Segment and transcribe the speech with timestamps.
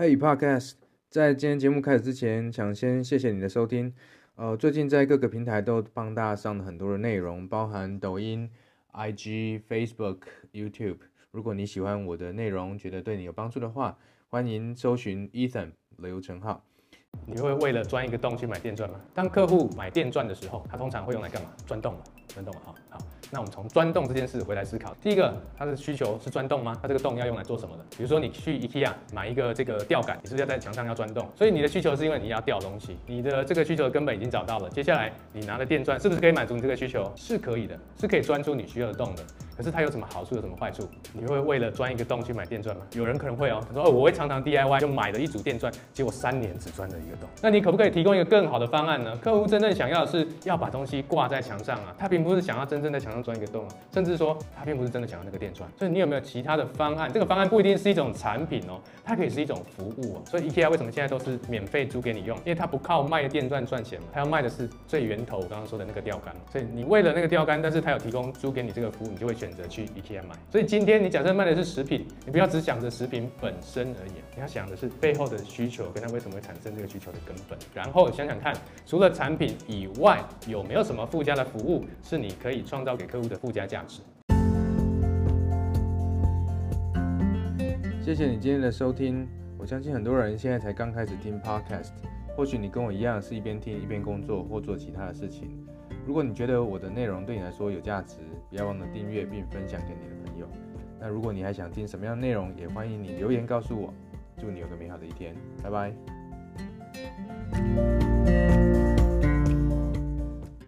[0.00, 0.76] Hey Podcast，
[1.10, 3.92] 在今天节目开始之前，想先谢谢你的收听。
[4.34, 8.50] 呃，最近在各个平台都帮大家上了很多的内容，包含抖音、
[8.94, 10.20] IG、Facebook、
[10.54, 11.00] YouTube。
[11.32, 13.98] 如果你喜欢我的内容，觉得对你有帮助的话，
[14.30, 16.64] 欢迎搜寻 Ethan 刘成浩。
[17.26, 18.98] 你会为了钻一个洞去买电钻吗？
[19.12, 21.50] 当客户买电钻的时候，他通常会用来干嘛？
[21.66, 22.98] 钻洞嘛，钻洞嘛，好，好。
[23.32, 24.94] 那我们从钻洞这件事回来思考。
[25.00, 26.76] 第一个，它的需求是钻洞吗？
[26.82, 27.84] 它这个洞要用来做什么的？
[27.96, 31.28] 比如说你去 IKEA 买一个这个吊杆，你是不是要在墙上要钻洞？
[31.36, 34.68] 所以你的需求是因为你要吊东西，你的这个需求的根本已经找到了。
[34.70, 37.10] 接下来你拿的电钻是不是可以满足你这个需求？
[37.14, 39.22] 是可以的，是可以钻出你需要的洞的。
[39.56, 40.88] 可是它有什么好处，有什么坏处？
[41.12, 42.82] 你会为了钻一个洞去买电钻吗？
[42.94, 47.28] 有人可能会哦，他说哦，我会常常 DIY，就买了一组电钻，结果三年只钻了一个洞。
[47.42, 49.16] 那你可不可以提供一个更好的方案呢？
[49.22, 55.68] 客户真正想要的是要把东西挂在墙上啊，他并不是想要真正在墙上钻一个洞啊，甚至说他并不是真的想要那个电钻。
[55.78, 57.10] 所以你有没有其他的方案？
[57.12, 60.22] 这个方案不一定是一种产品哦，它可以是一种服务哦。
[60.26, 62.36] 所以 IKEA 为什么现在都是免费租给你用？
[62.38, 66.34] 因为它不靠卖电钻赚钱嘛，它要卖的是最源头我刚刚说的那个吊杆。
[66.50, 70.20] 所以你为了那个吊杆，但是它有提供租给你这个服务，你就会选择去 IKEA。
[70.50, 77.58] 所以今天你假设卖的是食品，你不要只想着食品本身而已，你要想的是背后的需求跟它为什么会产生这个需求的根本。
[77.74, 84.02] 然后想想看，除了产品以外，有没有什么附加的服务是你可以创造给客户的附加价值？
[88.02, 89.26] 谢谢你今天的收听。
[89.56, 91.90] 我相信很多人现在才刚开始听 Podcast，
[92.36, 95.50] 或许你跟我一样是一边听一边工作或做其他的事情。
[96.10, 98.16] 如果你觉得我的内容对你来说有价值，
[98.48, 100.48] 不要忘了订阅并分享给你的朋友。
[100.98, 103.94] 那如果你还想听什么样的内容，也欢迎你留言告诉我。
[104.36, 105.94] 祝你有个美好的一天，拜拜。